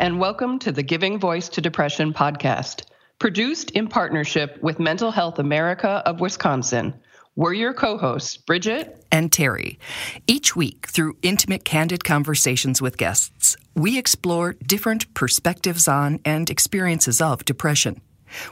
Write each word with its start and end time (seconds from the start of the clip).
and 0.00 0.18
welcome 0.18 0.58
to 0.58 0.72
the 0.72 0.82
Giving 0.82 1.18
Voice 1.18 1.50
to 1.50 1.60
Depression 1.60 2.14
podcast, 2.14 2.84
produced 3.18 3.70
in 3.72 3.86
partnership 3.86 4.58
with 4.62 4.80
Mental 4.80 5.10
Health 5.10 5.38
America 5.38 6.02
of 6.06 6.20
Wisconsin. 6.20 6.94
We're 7.36 7.52
your 7.52 7.74
co 7.74 7.98
hosts, 7.98 8.38
Bridget 8.38 9.04
and 9.12 9.30
Terry. 9.30 9.78
Each 10.26 10.56
week, 10.56 10.86
through 10.88 11.18
intimate, 11.20 11.66
candid 11.66 12.02
conversations 12.02 12.80
with 12.80 12.96
guests, 12.96 13.58
we 13.74 13.98
explore 13.98 14.54
different 14.66 15.12
perspectives 15.12 15.86
on 15.86 16.18
and 16.24 16.48
experiences 16.48 17.20
of 17.20 17.44
depression. 17.44 18.00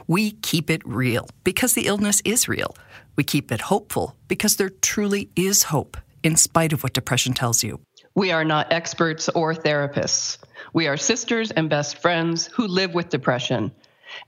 We 0.05 0.31
keep 0.31 0.69
it 0.69 0.85
real 0.85 1.27
because 1.43 1.73
the 1.73 1.87
illness 1.87 2.21
is 2.23 2.47
real. 2.47 2.75
We 3.15 3.23
keep 3.23 3.51
it 3.51 3.61
hopeful 3.61 4.15
because 4.27 4.57
there 4.57 4.69
truly 4.69 5.31
is 5.35 5.63
hope 5.63 5.97
in 6.21 6.35
spite 6.35 6.73
of 6.73 6.83
what 6.83 6.93
depression 6.93 7.33
tells 7.33 7.63
you. 7.63 7.81
We 8.19 8.33
are 8.33 8.43
not 8.43 8.73
experts 8.73 9.29
or 9.29 9.53
therapists. 9.53 10.39
We 10.73 10.87
are 10.87 10.97
sisters 10.97 11.51
and 11.51 11.69
best 11.69 12.01
friends 12.01 12.47
who 12.47 12.67
live 12.67 12.93
with 12.93 13.07
depression 13.07 13.71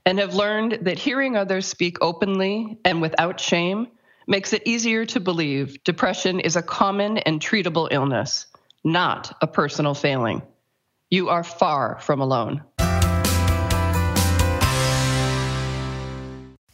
and 0.06 0.18
have 0.18 0.34
learned 0.34 0.78
that 0.86 0.98
hearing 0.98 1.36
others 1.36 1.66
speak 1.66 1.98
openly 2.00 2.78
and 2.86 3.02
without 3.02 3.38
shame 3.38 3.88
makes 4.26 4.54
it 4.54 4.62
easier 4.64 5.04
to 5.04 5.20
believe 5.20 5.84
depression 5.84 6.40
is 6.40 6.56
a 6.56 6.62
common 6.62 7.18
and 7.18 7.38
treatable 7.38 7.86
illness, 7.90 8.46
not 8.82 9.36
a 9.42 9.46
personal 9.46 9.92
failing. 9.92 10.40
You 11.10 11.28
are 11.28 11.44
far 11.44 11.98
from 12.00 12.22
alone. 12.22 12.62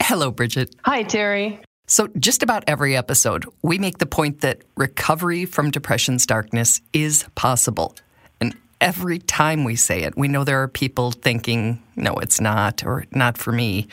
Hello, 0.00 0.30
Bridget. 0.30 0.72
Hi, 0.84 1.02
Terry. 1.02 1.62
So, 1.90 2.06
just 2.18 2.42
about 2.42 2.64
every 2.66 2.94
episode, 2.94 3.46
we 3.62 3.78
make 3.78 3.96
the 3.96 4.04
point 4.04 4.42
that 4.42 4.60
recovery 4.76 5.46
from 5.46 5.70
depression's 5.70 6.26
darkness 6.26 6.82
is 6.92 7.24
possible 7.34 7.96
And 8.42 8.54
every 8.78 9.18
time 9.18 9.64
we 9.64 9.74
say 9.74 10.02
it, 10.02 10.14
we 10.14 10.28
know 10.28 10.44
there 10.44 10.62
are 10.62 10.68
people 10.68 11.12
thinking, 11.12 11.82
no, 11.96 12.12
it's 12.16 12.42
not, 12.42 12.84
or 12.84 13.06
not 13.10 13.38
for 13.38 13.52
me. 13.52 13.88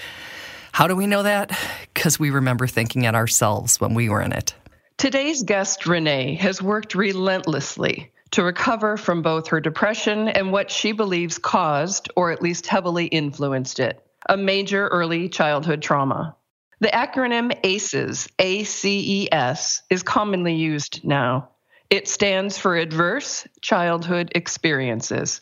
How 0.73 0.87
do 0.87 0.95
we 0.97 1.07
know 1.07 1.23
that? 1.23 1.57
Because 1.93 2.19
we 2.19 2.31
remember 2.31 2.67
thinking 2.67 3.05
it 3.05 3.15
ourselves 3.15 3.79
when 3.79 3.93
we 3.93 4.09
were 4.09 4.21
in 4.21 4.33
it. 4.33 4.53
Today's 4.97 5.43
guest, 5.43 5.85
Renee, 5.85 6.35
has 6.35 6.61
worked 6.61 6.95
relentlessly 6.95 8.11
to 8.31 8.43
recover 8.43 8.97
from 8.97 9.21
both 9.21 9.47
her 9.47 9.61
depression 9.61 10.27
and 10.27 10.51
what 10.51 10.69
she 10.69 10.91
believes 10.91 11.37
caused, 11.37 12.09
or 12.17 12.31
at 12.31 12.41
least 12.41 12.67
heavily 12.67 13.05
influenced 13.05 13.79
it, 13.79 14.05
a 14.27 14.35
major 14.35 14.89
early 14.89 15.29
childhood 15.29 15.81
trauma. 15.81 16.35
The 16.81 16.89
acronym 16.89 17.57
ACEs, 17.63 18.27
A 18.37 18.63
C 18.65 19.23
E 19.23 19.29
S, 19.31 19.81
is 19.89 20.03
commonly 20.03 20.55
used 20.55 21.05
now. 21.05 21.49
It 21.89 22.07
stands 22.07 22.57
for 22.57 22.75
Adverse 22.75 23.47
Childhood 23.61 24.33
Experiences. 24.35 25.41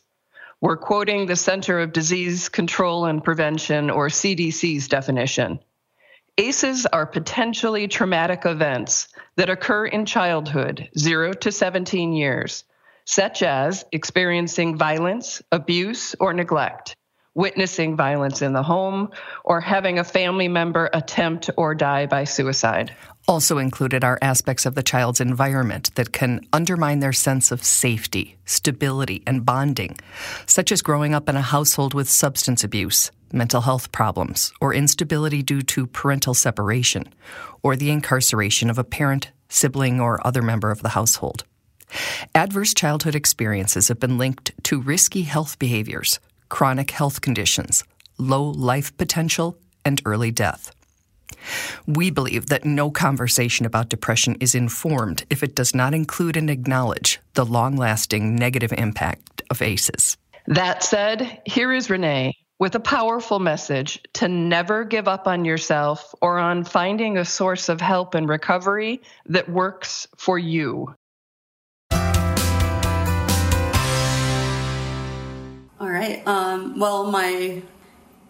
We're 0.61 0.77
quoting 0.77 1.25
the 1.25 1.35
Center 1.35 1.79
of 1.79 1.91
Disease 1.91 2.49
Control 2.49 3.05
and 3.05 3.23
Prevention, 3.23 3.89
or 3.89 4.09
CDC's 4.09 4.87
definition. 4.87 5.59
ACEs 6.37 6.85
are 6.85 7.05
potentially 7.05 7.87
traumatic 7.87 8.45
events 8.45 9.07
that 9.35 9.49
occur 9.49 9.85
in 9.85 10.05
childhood, 10.05 10.89
0 10.97 11.33
to 11.33 11.51
17 11.51 12.13
years, 12.13 12.63
such 13.05 13.43
as 13.43 13.85
experiencing 13.91 14.77
violence, 14.77 15.41
abuse, 15.51 16.15
or 16.19 16.33
neglect, 16.33 16.95
witnessing 17.35 17.95
violence 17.95 18.41
in 18.41 18.53
the 18.53 18.63
home, 18.63 19.09
or 19.43 19.59
having 19.59 19.99
a 19.99 20.03
family 20.03 20.47
member 20.47 20.89
attempt 20.93 21.49
or 21.57 21.73
die 21.73 22.05
by 22.05 22.23
suicide. 22.23 22.95
Also 23.27 23.57
included 23.57 24.03
are 24.03 24.19
aspects 24.21 24.65
of 24.65 24.75
the 24.75 24.83
child's 24.83 25.21
environment 25.21 25.93
that 25.95 26.11
can 26.11 26.45
undermine 26.51 26.99
their 26.99 27.13
sense 27.13 27.51
of 27.51 27.63
safety, 27.63 28.37
stability, 28.45 29.23
and 29.25 29.45
bonding, 29.45 29.97
such 30.45 30.71
as 30.71 30.81
growing 30.81 31.13
up 31.13 31.29
in 31.29 31.35
a 31.35 31.41
household 31.41 31.93
with 31.93 32.09
substance 32.09 32.63
abuse, 32.63 33.11
mental 33.31 33.61
health 33.61 33.91
problems, 33.91 34.51
or 34.59 34.73
instability 34.73 35.41
due 35.41 35.61
to 35.61 35.87
parental 35.87 36.33
separation, 36.33 37.05
or 37.63 37.75
the 37.75 37.89
incarceration 37.89 38.69
of 38.69 38.77
a 38.77 38.83
parent, 38.83 39.31
sibling, 39.47 40.01
or 40.01 40.25
other 40.27 40.41
member 40.41 40.69
of 40.69 40.81
the 40.81 40.89
household. 40.89 41.45
Adverse 42.35 42.73
childhood 42.73 43.15
experiences 43.15 43.87
have 43.87 43.99
been 43.99 44.17
linked 44.17 44.51
to 44.63 44.81
risky 44.81 45.21
health 45.21 45.57
behaviors, 45.59 46.19
chronic 46.53 46.91
health 46.91 47.19
conditions, 47.19 47.83
low 48.19 48.43
life 48.43 48.95
potential, 48.95 49.57
and 49.83 49.99
early 50.05 50.29
death. 50.29 50.71
We 51.87 52.11
believe 52.11 52.45
that 52.45 52.63
no 52.63 52.91
conversation 52.91 53.65
about 53.65 53.89
depression 53.89 54.35
is 54.39 54.53
informed 54.53 55.25
if 55.31 55.41
it 55.41 55.55
does 55.55 55.73
not 55.73 55.95
include 55.95 56.37
and 56.37 56.51
acknowledge 56.51 57.19
the 57.33 57.43
long 57.43 57.75
lasting 57.75 58.35
negative 58.35 58.71
impact 58.77 59.41
of 59.49 59.63
ACEs. 59.63 60.15
That 60.45 60.83
said, 60.83 61.41
here 61.47 61.73
is 61.73 61.89
Renee 61.89 62.37
with 62.59 62.75
a 62.75 62.79
powerful 62.79 63.39
message 63.39 63.99
to 64.13 64.27
never 64.27 64.83
give 64.83 65.07
up 65.07 65.27
on 65.27 65.45
yourself 65.45 66.13
or 66.21 66.37
on 66.37 66.65
finding 66.65 67.17
a 67.17 67.25
source 67.25 67.67
of 67.67 67.81
help 67.81 68.13
and 68.13 68.29
recovery 68.29 69.01
that 69.25 69.49
works 69.49 70.07
for 70.17 70.37
you. 70.37 70.93
Right. 76.03 76.27
Um, 76.27 76.79
well, 76.79 77.11
my 77.11 77.61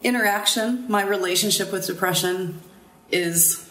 interaction, 0.02 0.86
my 0.90 1.04
relationship 1.04 1.72
with 1.72 1.88
depression 1.88 2.62
is 3.12 3.70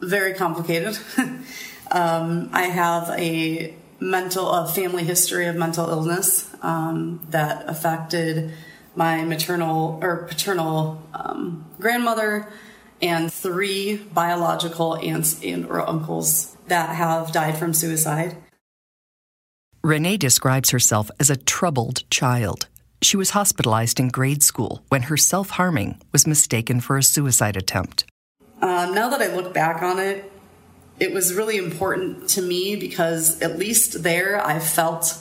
very 0.00 0.34
complicated. 0.34 0.98
um, 1.90 2.50
I 2.52 2.62
have 2.64 3.10
a 3.18 3.74
mental, 4.00 4.48
a 4.50 4.68
family 4.68 5.04
history 5.04 5.46
of 5.46 5.56
mental 5.56 5.88
illness 5.88 6.48
um, 6.62 7.26
that 7.30 7.68
affected 7.68 8.52
my 8.94 9.24
maternal 9.24 9.98
or 10.02 10.24
paternal 10.24 11.02
um, 11.14 11.64
grandmother 11.80 12.48
and 13.00 13.32
three 13.32 13.96
biological 13.96 14.96
aunts 14.96 15.42
and 15.44 15.66
or 15.66 15.88
uncles 15.88 16.56
that 16.66 16.96
have 16.96 17.32
died 17.32 17.56
from 17.56 17.72
suicide. 17.72 18.36
Renee 19.84 20.16
describes 20.16 20.70
herself 20.70 21.10
as 21.20 21.30
a 21.30 21.36
troubled 21.36 22.02
child. 22.10 22.67
She 23.00 23.16
was 23.16 23.30
hospitalized 23.30 24.00
in 24.00 24.08
grade 24.08 24.42
school 24.42 24.82
when 24.88 25.02
her 25.02 25.16
self 25.16 25.50
harming 25.50 26.00
was 26.12 26.26
mistaken 26.26 26.80
for 26.80 26.96
a 26.96 27.02
suicide 27.02 27.56
attempt. 27.56 28.04
Um, 28.60 28.94
now 28.94 29.08
that 29.10 29.22
I 29.22 29.34
look 29.34 29.54
back 29.54 29.82
on 29.82 29.98
it, 29.98 30.30
it 30.98 31.12
was 31.12 31.34
really 31.34 31.56
important 31.56 32.28
to 32.30 32.42
me 32.42 32.74
because 32.76 33.40
at 33.40 33.58
least 33.58 34.02
there 34.02 34.44
I 34.44 34.58
felt 34.58 35.16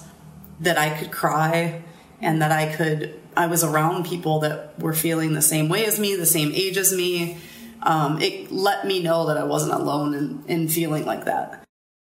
that 0.59 0.77
I 0.77 0.97
could 0.97 1.11
cry 1.11 1.83
and 2.19 2.41
that 2.41 2.51
I 2.51 2.73
could, 2.75 3.19
I 3.35 3.45
was 3.45 3.63
around 3.63 4.07
people 4.07 4.39
that 4.39 4.79
were 4.79 4.93
feeling 4.93 5.33
the 5.33 5.41
same 5.41 5.69
way 5.69 5.85
as 5.85 5.99
me, 5.99 6.15
the 6.15 6.25
same 6.25 6.51
age 6.51 6.77
as 6.77 6.91
me. 6.91 7.37
Um, 7.83 8.19
it 8.19 8.51
let 8.51 8.87
me 8.87 9.03
know 9.03 9.27
that 9.27 9.37
I 9.37 9.43
wasn't 9.43 9.73
alone 9.73 10.15
in, 10.15 10.43
in 10.47 10.67
feeling 10.67 11.05
like 11.05 11.25
that. 11.25 11.63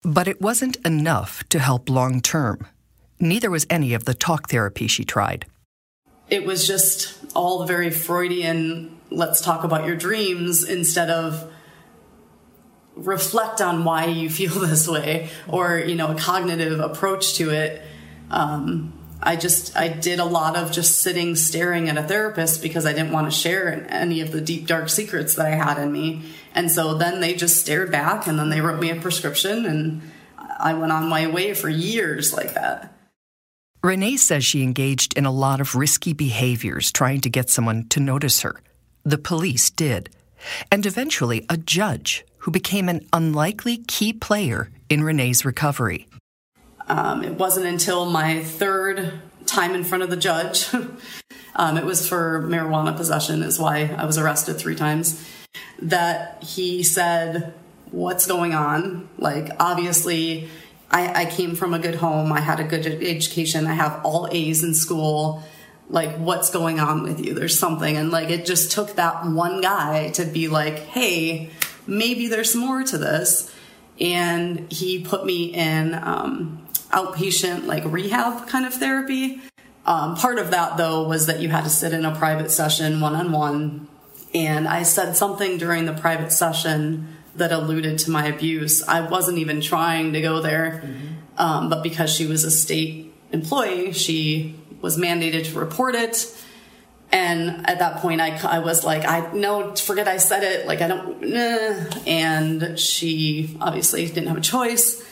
But 0.03 0.29
it 0.29 0.39
wasn't 0.39 0.77
enough 0.85 1.43
to 1.49 1.59
help 1.59 1.89
long 1.89 2.21
term. 2.21 2.65
Neither 3.19 3.49
was 3.49 3.67
any 3.69 3.93
of 3.93 4.05
the 4.05 4.13
talk 4.13 4.49
therapy 4.49 4.87
she 4.87 5.03
tried. 5.03 5.45
It 6.29 6.45
was 6.45 6.65
just 6.65 7.17
all 7.35 7.65
very 7.65 7.89
Freudian 7.89 8.99
let's 9.11 9.41
talk 9.41 9.63
about 9.63 9.85
your 9.85 9.95
dreams 9.95 10.63
instead 10.63 11.09
of 11.09 11.51
reflect 12.95 13.61
on 13.61 13.83
why 13.83 14.05
you 14.05 14.29
feel 14.29 14.51
this 14.59 14.87
way 14.87 15.29
or 15.47 15.77
you 15.77 15.95
know 15.95 16.11
a 16.11 16.15
cognitive 16.15 16.79
approach 16.79 17.35
to 17.35 17.49
it. 17.49 17.81
Um, 18.29 18.93
i 19.21 19.35
just 19.35 19.75
i 19.75 19.89
did 19.89 20.19
a 20.19 20.25
lot 20.25 20.55
of 20.55 20.71
just 20.71 20.99
sitting 21.01 21.35
staring 21.35 21.89
at 21.89 21.97
a 21.97 22.03
therapist 22.03 22.61
because 22.61 22.85
i 22.85 22.93
didn't 22.93 23.11
want 23.11 23.29
to 23.29 23.37
share 23.37 23.85
any 23.89 24.21
of 24.21 24.31
the 24.31 24.39
deep 24.39 24.65
dark 24.65 24.87
secrets 24.87 25.35
that 25.35 25.45
i 25.45 25.49
had 25.49 25.77
in 25.77 25.91
me. 25.91 26.23
And 26.55 26.71
so 26.71 26.95
then 26.95 27.19
they 27.19 27.35
just 27.35 27.59
stared 27.59 27.91
back 27.91 28.27
and 28.27 28.39
then 28.39 28.49
they 28.49 28.61
wrote 28.61 28.79
me 28.79 28.91
a 28.91 28.95
prescription 28.95 29.65
and 29.65 30.01
i 30.57 30.73
went 30.73 30.91
on 30.91 31.09
my 31.09 31.27
way 31.27 31.53
for 31.53 31.69
years 31.69 32.33
like 32.33 32.53
that 32.53 32.98
renee 33.83 34.17
says 34.17 34.45
she 34.45 34.63
engaged 34.63 35.17
in 35.17 35.25
a 35.25 35.31
lot 35.31 35.61
of 35.61 35.75
risky 35.75 36.13
behaviors 36.13 36.91
trying 36.91 37.21
to 37.21 37.29
get 37.29 37.49
someone 37.49 37.87
to 37.89 37.99
notice 37.99 38.41
her 38.41 38.61
the 39.03 39.17
police 39.17 39.69
did, 39.69 40.09
and 40.71 40.85
eventually 40.85 41.45
a 41.49 41.57
judge 41.57 42.25
who 42.39 42.51
became 42.51 42.87
an 42.89 43.05
unlikely 43.11 43.77
key 43.77 44.13
player 44.13 44.69
in 44.89 45.03
Renee's 45.03 45.43
recovery. 45.43 46.07
Um, 46.87 47.23
it 47.23 47.33
wasn't 47.33 47.65
until 47.65 48.05
my 48.05 48.43
third 48.43 49.19
time 49.45 49.73
in 49.73 49.83
front 49.83 50.03
of 50.03 50.09
the 50.09 50.17
judge, 50.17 50.73
um, 51.55 51.77
it 51.77 51.85
was 51.85 52.07
for 52.07 52.43
marijuana 52.43 52.95
possession, 52.95 53.43
is 53.43 53.59
why 53.59 53.93
I 53.97 54.05
was 54.05 54.17
arrested 54.17 54.55
three 54.55 54.75
times, 54.75 55.25
that 55.81 56.43
he 56.43 56.83
said, 56.83 57.53
What's 57.91 58.27
going 58.27 58.53
on? 58.53 59.09
Like, 59.17 59.49
obviously, 59.59 60.47
I, 60.91 61.23
I 61.23 61.25
came 61.25 61.55
from 61.55 61.73
a 61.73 61.79
good 61.79 61.95
home, 61.95 62.31
I 62.31 62.41
had 62.41 62.59
a 62.59 62.63
good 62.63 62.85
education, 62.85 63.67
I 63.67 63.73
have 63.73 64.01
all 64.03 64.27
A's 64.31 64.63
in 64.63 64.73
school. 64.73 65.43
Like 65.91 66.17
what's 66.17 66.51
going 66.51 66.79
on 66.79 67.01
with 67.03 67.23
you? 67.25 67.33
There's 67.33 67.57
something. 67.57 67.97
And 67.97 68.11
like 68.11 68.29
it 68.29 68.45
just 68.45 68.71
took 68.71 68.95
that 68.95 69.25
one 69.25 69.61
guy 69.61 70.09
to 70.11 70.25
be 70.25 70.47
like 70.47 70.79
hey 70.79 71.49
maybe 71.89 72.27
there's 72.27 72.55
more 72.55 72.83
to 72.83 72.97
this. 72.97 73.53
And 73.99 74.71
he 74.71 75.03
put 75.03 75.25
me 75.25 75.45
in 75.53 75.93
um, 75.93 76.65
outpatient 76.91 77.65
like 77.65 77.83
rehab 77.85 78.47
kind 78.47 78.65
of 78.65 78.73
therapy. 78.73 79.41
Um, 79.85 80.15
part 80.15 80.37
of 80.37 80.51
that, 80.51 80.77
though, 80.77 81.07
was 81.07 81.25
that 81.25 81.39
you 81.39 81.49
had 81.49 81.63
to 81.63 81.69
sit 81.69 81.93
in 81.93 82.05
a 82.05 82.15
private 82.15 82.51
session 82.51 83.01
one 83.01 83.15
on 83.15 83.31
one. 83.31 83.87
And 84.33 84.67
I 84.67 84.83
said 84.83 85.17
something 85.17 85.57
during 85.57 85.85
the 85.85 85.93
private 85.93 86.31
session 86.31 87.15
that 87.35 87.51
alluded 87.51 87.99
to 87.99 88.11
my 88.11 88.27
abuse. 88.27 88.83
I 88.83 89.01
wasn't 89.01 89.37
even 89.37 89.61
trying 89.61 90.13
to 90.13 90.21
go 90.21 90.41
there, 90.41 90.81
mm-hmm. 90.83 91.41
um, 91.41 91.69
but 91.69 91.83
because 91.83 92.13
she 92.13 92.25
was 92.25 92.43
a 92.43 92.51
state 92.51 93.13
employee, 93.31 93.93
she 93.93 94.55
was 94.81 94.97
mandated 94.97 95.45
to 95.51 95.59
report 95.59 95.95
it. 95.95 96.35
And 97.11 97.67
at 97.67 97.79
that 97.79 97.97
point, 98.01 98.21
I, 98.21 98.39
I 98.43 98.59
was 98.59 98.83
like, 98.83 99.03
I 99.03 99.31
no, 99.33 99.75
forget 99.75 100.07
I 100.07 100.17
said 100.17 100.43
it. 100.43 100.67
Like, 100.67 100.81
I 100.81 100.87
don't, 100.87 101.21
nah. 101.21 101.85
And 102.05 102.79
she 102.79 103.57
obviously 103.59 104.05
didn't 104.05 104.27
have 104.27 104.37
a 104.37 104.41
choice. 104.41 105.03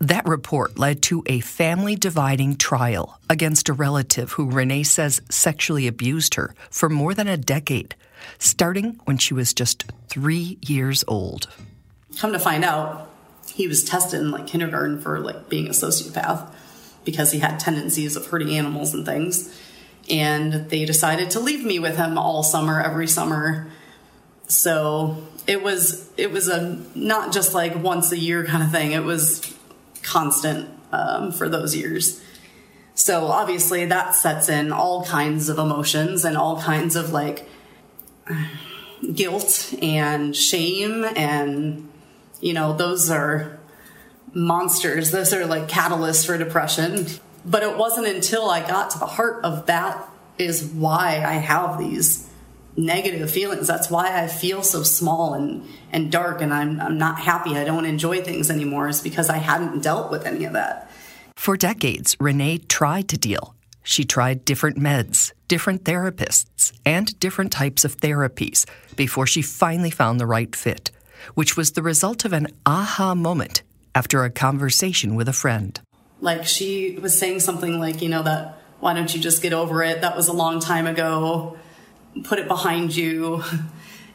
That 0.00 0.26
report 0.26 0.80
led 0.80 1.00
to 1.02 1.22
a 1.26 1.38
family 1.38 1.94
dividing 1.94 2.56
trial 2.56 3.20
against 3.30 3.68
a 3.68 3.72
relative 3.72 4.32
who 4.32 4.50
Renee 4.50 4.82
says 4.82 5.22
sexually 5.30 5.86
abused 5.86 6.34
her 6.34 6.56
for 6.70 6.88
more 6.88 7.14
than 7.14 7.28
a 7.28 7.36
decade, 7.36 7.94
starting 8.38 9.00
when 9.04 9.18
she 9.18 9.34
was 9.34 9.52
just 9.52 9.90
three 10.08 10.58
years 10.62 11.04
old. 11.08 11.48
Come 12.18 12.32
to 12.32 12.38
find 12.38 12.64
out, 12.64 13.10
he 13.54 13.66
was 13.66 13.84
tested 13.84 14.20
in 14.20 14.30
like 14.30 14.46
kindergarten 14.46 15.00
for 15.00 15.18
like 15.20 15.48
being 15.48 15.66
a 15.66 15.70
sociopath 15.70 16.50
because 17.04 17.32
he 17.32 17.38
had 17.38 17.58
tendencies 17.58 18.16
of 18.16 18.26
hurting 18.26 18.50
animals 18.50 18.94
and 18.94 19.04
things. 19.04 19.58
And 20.10 20.68
they 20.70 20.84
decided 20.84 21.30
to 21.30 21.40
leave 21.40 21.64
me 21.64 21.78
with 21.78 21.96
him 21.96 22.18
all 22.18 22.42
summer, 22.42 22.80
every 22.80 23.06
summer. 23.06 23.70
So 24.48 25.22
it 25.46 25.62
was 25.62 26.10
it 26.16 26.30
was 26.30 26.48
a 26.48 26.80
not 26.94 27.32
just 27.32 27.54
like 27.54 27.76
once 27.76 28.12
a 28.12 28.18
year 28.18 28.44
kind 28.44 28.62
of 28.62 28.70
thing. 28.70 28.92
It 28.92 29.04
was 29.04 29.56
constant 30.02 30.68
um, 30.92 31.32
for 31.32 31.48
those 31.48 31.74
years. 31.74 32.22
So 32.94 33.26
obviously 33.26 33.86
that 33.86 34.14
sets 34.14 34.48
in 34.48 34.72
all 34.72 35.04
kinds 35.04 35.48
of 35.48 35.58
emotions 35.58 36.24
and 36.24 36.36
all 36.36 36.60
kinds 36.60 36.96
of 36.96 37.10
like 37.10 37.48
guilt 39.14 39.74
and 39.82 40.34
shame 40.36 41.04
and 41.16 41.88
you 42.40 42.52
know 42.52 42.72
those 42.76 43.10
are 43.10 43.58
monsters 44.32 45.10
those 45.10 45.32
are 45.32 45.44
like 45.44 45.66
catalysts 45.68 46.24
for 46.24 46.38
depression 46.38 47.06
but 47.44 47.64
it 47.64 47.76
wasn't 47.76 48.06
until 48.06 48.48
i 48.48 48.60
got 48.60 48.90
to 48.90 48.98
the 49.00 49.06
heart 49.06 49.44
of 49.44 49.66
that 49.66 50.08
is 50.38 50.64
why 50.64 51.22
i 51.26 51.32
have 51.32 51.78
these 51.78 52.30
negative 52.76 53.30
feelings. 53.30 53.66
That's 53.66 53.90
why 53.90 54.22
I 54.22 54.26
feel 54.26 54.62
so 54.62 54.82
small 54.82 55.34
and, 55.34 55.66
and 55.90 56.10
dark 56.10 56.40
and 56.40 56.52
I'm, 56.52 56.80
I'm 56.80 56.98
not 56.98 57.18
happy. 57.18 57.56
I 57.56 57.64
don't 57.64 57.84
enjoy 57.84 58.22
things 58.22 58.50
anymore, 58.50 58.88
is 58.88 59.00
because 59.00 59.28
I 59.28 59.38
hadn't 59.38 59.82
dealt 59.82 60.10
with 60.10 60.26
any 60.26 60.44
of 60.44 60.52
that. 60.54 60.90
For 61.36 61.56
decades, 61.56 62.16
Renee 62.20 62.58
tried 62.58 63.08
to 63.08 63.18
deal. 63.18 63.54
She 63.82 64.04
tried 64.04 64.44
different 64.44 64.78
meds, 64.78 65.31
different 65.52 65.84
therapists, 65.84 66.72
and 66.86 67.20
different 67.20 67.52
types 67.52 67.84
of 67.84 67.98
therapies 67.98 68.64
before 68.96 69.26
she 69.26 69.42
finally 69.42 69.90
found 69.90 70.18
the 70.18 70.24
right 70.26 70.56
fit, 70.56 70.90
which 71.34 71.58
was 71.58 71.72
the 71.72 71.82
result 71.82 72.24
of 72.24 72.32
an 72.32 72.46
aha 72.64 73.14
moment 73.14 73.60
after 73.94 74.24
a 74.24 74.30
conversation 74.30 75.14
with 75.14 75.28
a 75.28 75.32
friend. 75.34 75.78
Like 76.22 76.46
she 76.46 76.98
was 77.02 77.18
saying 77.18 77.40
something 77.40 77.78
like, 77.78 78.00
you 78.00 78.08
know, 78.08 78.22
that 78.22 78.62
why 78.80 78.94
don't 78.94 79.14
you 79.14 79.20
just 79.20 79.42
get 79.42 79.52
over 79.52 79.82
it? 79.82 80.00
That 80.00 80.16
was 80.16 80.26
a 80.26 80.32
long 80.32 80.58
time 80.58 80.86
ago 80.86 81.58
put 82.24 82.38
it 82.38 82.48
behind 82.48 82.96
you. 82.96 83.42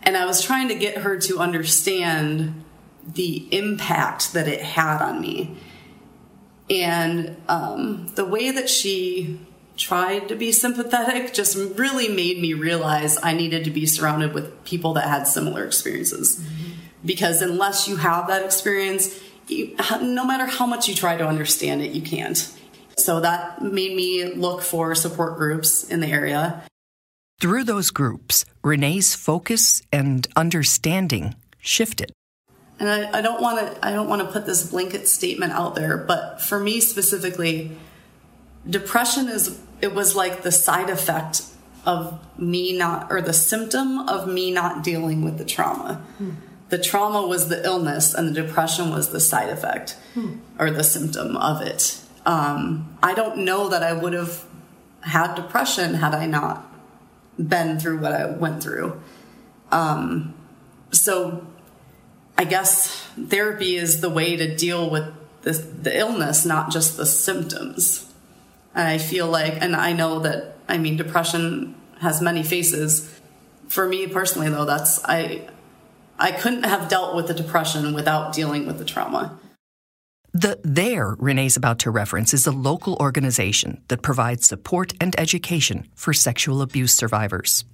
And 0.03 0.15
I 0.15 0.25
was 0.25 0.41
trying 0.41 0.69
to 0.69 0.75
get 0.75 0.99
her 0.99 1.19
to 1.21 1.39
understand 1.39 2.63
the 3.05 3.47
impact 3.51 4.33
that 4.33 4.47
it 4.47 4.61
had 4.61 5.01
on 5.01 5.19
me. 5.19 5.57
And 6.69 7.35
um, 7.47 8.07
the 8.15 8.25
way 8.25 8.51
that 8.51 8.69
she 8.69 9.39
tried 9.77 10.27
to 10.27 10.35
be 10.35 10.51
sympathetic 10.51 11.33
just 11.33 11.55
really 11.77 12.09
made 12.09 12.39
me 12.39 12.53
realize 12.53 13.17
I 13.21 13.33
needed 13.33 13.63
to 13.65 13.71
be 13.71 13.85
surrounded 13.85 14.33
with 14.33 14.63
people 14.65 14.93
that 14.93 15.07
had 15.07 15.27
similar 15.27 15.63
experiences. 15.65 16.39
Mm-hmm. 16.39 16.71
Because 17.05 17.41
unless 17.41 17.87
you 17.87 17.97
have 17.97 18.27
that 18.27 18.43
experience, 18.43 19.19
you, 19.47 19.75
no 20.01 20.25
matter 20.25 20.45
how 20.45 20.65
much 20.65 20.89
you 20.89 20.95
try 20.95 21.15
to 21.15 21.25
understand 21.25 21.81
it, 21.81 21.91
you 21.91 22.01
can't. 22.01 22.53
So 22.97 23.19
that 23.21 23.61
made 23.61 23.95
me 23.95 24.33
look 24.33 24.61
for 24.61 24.95
support 24.95 25.37
groups 25.37 25.83
in 25.83 25.99
the 25.99 26.07
area. 26.07 26.63
Through 27.39 27.65
those 27.65 27.91
groups, 27.91 28.45
Renee's 28.63 29.13
focus 29.13 29.83
and 29.93 30.27
understanding 30.35 31.35
shifted. 31.59 32.11
And 32.79 32.89
I, 32.89 33.19
I 33.19 33.21
don't 33.21 33.41
want 33.41 33.59
to 33.59 33.85
I 33.85 33.91
don't 33.91 34.07
want 34.07 34.21
to 34.23 34.27
put 34.27 34.45
this 34.45 34.69
blanket 34.69 35.07
statement 35.07 35.51
out 35.51 35.75
there, 35.75 35.97
but 35.97 36.41
for 36.41 36.59
me 36.59 36.79
specifically, 36.79 37.71
depression 38.69 39.27
is 39.29 39.59
it 39.81 39.93
was 39.93 40.15
like 40.15 40.43
the 40.43 40.51
side 40.51 40.89
effect 40.89 41.41
of 41.85 42.19
me 42.37 42.77
not 42.77 43.11
or 43.11 43.21
the 43.21 43.33
symptom 43.33 43.99
of 44.09 44.27
me 44.27 44.51
not 44.51 44.83
dealing 44.83 45.23
with 45.23 45.37
the 45.37 45.45
trauma. 45.45 46.05
Hmm. 46.17 46.31
The 46.69 46.77
trauma 46.77 47.25
was 47.25 47.47
the 47.47 47.63
illness, 47.63 48.13
and 48.13 48.27
the 48.27 48.41
depression 48.41 48.89
was 48.89 49.11
the 49.11 49.21
side 49.21 49.49
effect 49.49 49.97
hmm. 50.13 50.35
or 50.59 50.69
the 50.69 50.83
symptom 50.83 51.37
of 51.37 51.61
it. 51.61 52.01
Um, 52.25 52.97
I 53.01 53.13
don't 53.13 53.45
know 53.45 53.69
that 53.69 53.83
I 53.83 53.93
would 53.93 54.11
have 54.13 54.43
had 55.01 55.35
depression 55.35 55.93
had 55.93 56.13
I 56.13 56.25
not 56.25 56.69
been 57.37 57.79
through 57.79 57.99
what 57.99 58.11
I 58.11 58.25
went 58.25 58.61
through. 58.61 59.01
Um, 59.71 60.33
so 60.91 61.45
I 62.37 62.43
guess 62.43 63.07
therapy 63.27 63.77
is 63.77 64.01
the 64.01 64.09
way 64.09 64.35
to 64.35 64.55
deal 64.55 64.89
with 64.89 65.05
the, 65.43 65.51
the 65.53 65.97
illness, 65.97 66.45
not 66.45 66.71
just 66.71 66.97
the 66.97 67.05
symptoms. 67.05 68.06
And 68.77 68.87
I 68.87 68.99
feel 68.99 69.27
like, 69.27 69.59
and 69.59 69.75
I 69.75 69.93
know 69.93 70.19
that, 70.19 70.55
I 70.69 70.77
mean, 70.77 70.97
depression 70.97 71.75
has 71.99 72.21
many 72.21 72.43
faces. 72.43 73.11
For 73.67 73.87
me 73.87 74.05
personally, 74.05 74.49
though, 74.49 74.65
that's, 74.65 75.03
I, 75.03 75.49
I 76.19 76.31
couldn't 76.31 76.63
have 76.63 76.87
dealt 76.87 77.15
with 77.15 77.25
the 77.25 77.33
depression 77.33 77.95
without 77.95 78.33
dealing 78.33 78.67
with 78.67 78.77
the 78.77 78.85
trauma. 78.85 79.39
The 80.31 80.59
There 80.63 81.15
Renee's 81.17 81.57
about 81.57 81.79
to 81.79 81.89
reference 81.89 82.35
is 82.35 82.45
a 82.45 82.51
local 82.51 82.95
organization 82.97 83.81
that 83.87 84.03
provides 84.03 84.45
support 84.45 84.93
and 85.01 85.19
education 85.19 85.87
for 85.95 86.13
sexual 86.13 86.61
abuse 86.61 86.93
survivors. 86.93 87.65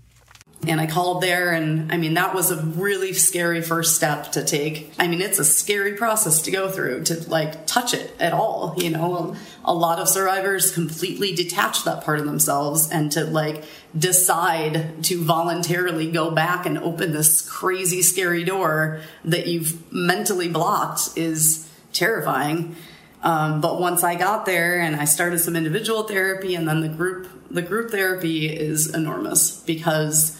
And 0.65 0.79
I 0.79 0.87
called 0.87 1.21
there, 1.21 1.51
and 1.51 1.91
I 1.91 1.97
mean, 1.97 2.13
that 2.13 2.33
was 2.33 2.49
a 2.51 2.57
really 2.57 3.13
scary 3.13 3.61
first 3.61 3.95
step 3.95 4.31
to 4.33 4.45
take. 4.45 4.93
I 4.97 5.07
mean, 5.07 5.21
it's 5.21 5.39
a 5.39 5.43
scary 5.43 5.93
process 5.93 6.41
to 6.43 6.51
go 6.51 6.69
through 6.69 7.03
to 7.05 7.29
like 7.29 7.67
touch 7.67 7.93
it 7.93 8.15
at 8.19 8.31
all. 8.31 8.73
You 8.77 8.91
know, 8.91 9.35
a 9.65 9.73
lot 9.73 9.99
of 9.99 10.07
survivors 10.07 10.71
completely 10.71 11.35
detach 11.35 11.83
that 11.83 12.03
part 12.03 12.19
of 12.19 12.25
themselves 12.25 12.89
and 12.91 13.11
to 13.11 13.25
like 13.25 13.63
decide 13.97 15.03
to 15.03 15.21
voluntarily 15.21 16.09
go 16.09 16.31
back 16.31 16.65
and 16.65 16.77
open 16.77 17.11
this 17.11 17.41
crazy, 17.41 18.01
scary 18.01 18.43
door 18.43 19.01
that 19.25 19.47
you've 19.47 19.91
mentally 19.91 20.47
blocked 20.47 21.17
is 21.17 21.69
terrifying. 21.91 22.75
Um, 23.21 23.61
but 23.61 23.79
once 23.79 24.03
I 24.03 24.15
got 24.15 24.45
there 24.45 24.81
and 24.81 24.95
I 24.95 25.05
started 25.05 25.39
some 25.39 25.55
individual 25.55 26.03
therapy 26.03 26.55
and 26.55 26.67
then 26.67 26.81
the 26.81 26.89
group, 26.89 27.29
the 27.49 27.61
group 27.61 27.91
therapy 27.91 28.47
is 28.47 28.93
enormous 28.93 29.61
because 29.61 30.39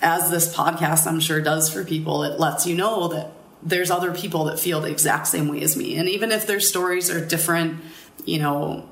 as 0.00 0.30
this 0.30 0.54
podcast 0.54 1.06
I'm 1.06 1.20
sure 1.20 1.40
does 1.40 1.72
for 1.72 1.84
people, 1.84 2.22
it 2.22 2.38
lets 2.38 2.66
you 2.66 2.76
know 2.76 3.08
that 3.08 3.32
there's 3.62 3.90
other 3.90 4.12
people 4.12 4.44
that 4.44 4.58
feel 4.58 4.80
the 4.80 4.90
exact 4.90 5.26
same 5.26 5.48
way 5.48 5.62
as 5.62 5.76
me. 5.76 5.96
And 5.96 6.08
even 6.08 6.30
if 6.30 6.46
their 6.46 6.60
stories 6.60 7.10
are 7.10 7.24
different, 7.24 7.80
you 8.24 8.38
know, 8.38 8.88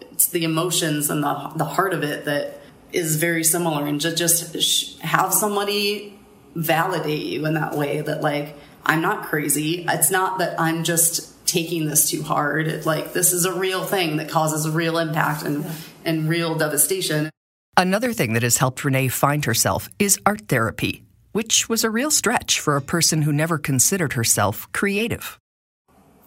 it's 0.00 0.26
the 0.26 0.44
emotions 0.44 1.10
and 1.10 1.22
the, 1.22 1.52
the 1.56 1.64
heart 1.64 1.94
of 1.94 2.02
it 2.02 2.24
that 2.24 2.60
is 2.92 3.16
very 3.16 3.44
similar 3.44 3.86
and 3.86 4.00
to 4.00 4.14
just 4.14 5.00
have 5.00 5.34
somebody 5.34 6.18
validate 6.54 7.26
you 7.26 7.44
in 7.44 7.54
that 7.54 7.76
way 7.76 8.00
that 8.00 8.22
like, 8.22 8.56
I'm 8.84 9.02
not 9.02 9.26
crazy. 9.26 9.84
It's 9.88 10.10
not 10.10 10.38
that 10.38 10.58
I'm 10.60 10.84
just 10.84 11.46
taking 11.46 11.86
this 11.86 12.10
too 12.10 12.22
hard. 12.22 12.86
Like 12.86 13.12
this 13.12 13.32
is 13.32 13.44
a 13.44 13.52
real 13.52 13.84
thing 13.84 14.16
that 14.16 14.28
causes 14.28 14.64
a 14.64 14.70
real 14.70 14.98
impact 14.98 15.42
and, 15.42 15.66
and 16.04 16.28
real 16.28 16.54
devastation. 16.56 17.30
Another 17.78 18.14
thing 18.14 18.32
that 18.32 18.42
has 18.42 18.56
helped 18.56 18.86
Renee 18.86 19.08
find 19.08 19.44
herself 19.44 19.90
is 19.98 20.18
art 20.24 20.48
therapy, 20.48 21.02
which 21.32 21.68
was 21.68 21.84
a 21.84 21.90
real 21.90 22.10
stretch 22.10 22.58
for 22.58 22.74
a 22.74 22.80
person 22.80 23.20
who 23.20 23.32
never 23.34 23.58
considered 23.58 24.14
herself 24.14 24.66
creative. 24.72 25.38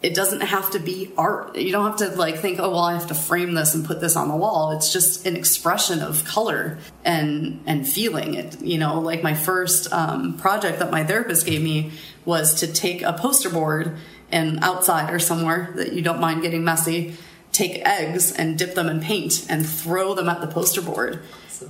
It 0.03 0.13
doesn't 0.13 0.41
have 0.41 0.69
to 0.71 0.79
be 0.79 1.11
art. 1.17 1.57
You 1.57 1.71
don't 1.71 1.87
have 1.87 1.97
to 1.97 2.15
like 2.15 2.37
think, 2.37 2.59
oh 2.59 2.69
well, 2.69 2.81
I 2.81 2.93
have 2.93 3.07
to 3.07 3.15
frame 3.15 3.55
this 3.55 3.73
and 3.73 3.83
put 3.83 3.99
this 3.99 4.15
on 4.15 4.27
the 4.27 4.35
wall. 4.35 4.73
It's 4.73 4.93
just 4.93 5.25
an 5.25 5.35
expression 5.35 6.01
of 6.01 6.23
color 6.23 6.77
and 7.03 7.63
and 7.65 7.85
feeling. 7.85 8.35
It 8.35 8.61
you 8.61 8.77
know, 8.77 8.99
like 8.99 9.23
my 9.23 9.33
first 9.33 9.91
um, 9.91 10.37
project 10.37 10.77
that 10.79 10.91
my 10.91 11.03
therapist 11.03 11.47
gave 11.47 11.63
me 11.63 11.93
was 12.25 12.59
to 12.59 12.71
take 12.71 13.01
a 13.01 13.13
poster 13.13 13.49
board 13.49 13.97
and 14.31 14.59
outside 14.63 15.11
or 15.11 15.17
somewhere 15.17 15.73
that 15.75 15.93
you 15.93 16.03
don't 16.03 16.21
mind 16.21 16.43
getting 16.43 16.63
messy, 16.63 17.17
take 17.59 17.85
eggs 17.85 18.31
and 18.31 18.57
dip 18.57 18.73
them 18.73 18.87
in 18.87 19.01
paint 19.01 19.45
and 19.49 19.67
throw 19.67 20.13
them 20.13 20.29
at 20.29 20.39
the 20.39 20.47
poster 20.47 20.81
board. 20.81 21.21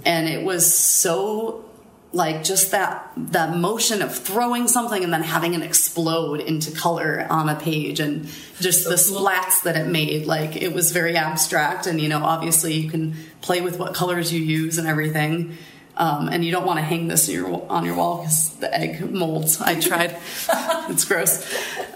And 0.06 0.30
it 0.30 0.46
was 0.46 0.74
so 0.74 1.66
like 2.12 2.44
just 2.44 2.72
that 2.72 3.12
that 3.16 3.56
motion 3.56 4.02
of 4.02 4.16
throwing 4.16 4.68
something 4.68 5.04
and 5.04 5.14
then 5.14 5.22
having 5.22 5.54
it 5.54 5.62
explode 5.62 6.40
into 6.40 6.72
color 6.72 7.26
on 7.30 7.50
a 7.50 7.56
page 7.56 8.00
and 8.00 8.26
just 8.60 8.86
the 8.86 8.96
splats 8.96 9.64
that 9.64 9.76
it 9.76 9.88
made. 9.88 10.28
Like 10.28 10.56
it 10.56 10.74
was 10.74 10.92
very 10.92 11.16
abstract 11.16 11.88
and 11.88 12.00
you 12.00 12.08
know 12.08 12.24
obviously 12.24 12.74
you 12.74 12.90
can 12.90 13.16
play 13.42 13.62
with 13.62 13.80
what 13.80 13.94
colors 13.96 14.32
you 14.32 14.42
use 14.42 14.78
and 14.78 14.88
everything 14.88 15.58
um, 15.98 16.30
and 16.30 16.46
you 16.46 16.52
don't 16.52 16.66
want 16.66 16.78
to 16.78 16.84
hang 16.84 17.08
this 17.08 17.28
your, 17.28 17.66
on 17.70 17.84
your 17.84 17.96
wall 17.96 18.20
because 18.20 18.56
the 18.56 18.74
egg 18.74 19.12
molds. 19.12 19.60
I 19.60 19.80
tried. 19.80 20.18
It's 20.92 21.06
gross. 21.06 21.46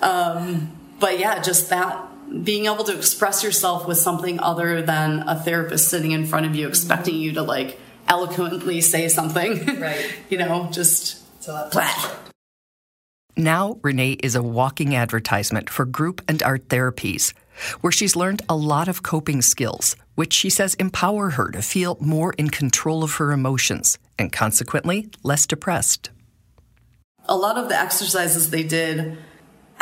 Um, 0.02 0.72
but 1.00 1.18
yeah 1.18 1.42
just 1.42 1.70
that 1.70 2.13
being 2.44 2.66
able 2.66 2.84
to 2.84 2.96
express 2.96 3.44
yourself 3.44 3.88
with 3.88 3.98
something 3.98 4.40
other 4.40 4.82
than 4.82 5.28
a 5.28 5.40
therapist 5.40 5.90
sitting 5.90 6.12
in 6.12 6.26
front 6.26 6.46
of 6.46 6.56
you 6.56 6.68
expecting 6.68 7.16
you 7.16 7.34
to 7.34 7.42
like 7.44 7.80
eloquently 8.08 8.82
say 8.82 9.08
something. 9.08 9.66
Right. 9.80 10.16
you 10.30 10.38
know, 10.38 10.70
just 10.72 11.22
So 11.42 11.70
blah. 11.72 12.12
Now, 13.36 13.80
Renee 13.82 14.14
is 14.24 14.36
a 14.36 14.44
walking 14.44 14.96
advertisement 14.96 15.70
for 15.70 15.86
group 15.86 16.22
and 16.28 16.42
art 16.44 16.68
therapies, 16.68 17.34
where 17.82 17.92
she's 17.92 18.16
learned 18.16 18.44
a 18.48 18.56
lot 18.56 18.88
of 18.88 19.02
coping 19.02 19.42
skills, 19.42 19.96
which 20.14 20.34
she 20.34 20.52
says 20.52 20.76
empower 20.76 21.32
her 21.32 21.50
to 21.50 21.62
feel 21.64 21.98
more 22.00 22.34
in 22.34 22.50
control 22.50 23.04
of 23.04 23.16
her 23.16 23.32
emotions 23.32 23.98
and 24.20 24.32
consequently 24.32 25.10
less 25.24 25.48
depressed. 25.48 26.12
A 27.26 27.36
lot 27.36 27.58
of 27.58 27.70
the 27.70 27.80
exercises 27.80 28.52
they 28.52 28.64
did, 28.64 29.18